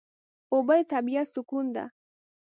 اوبه 0.53 0.75
د 0.85 0.87
طبیعت 0.93 1.27
سکون 1.33 1.65
ده. 1.75 1.85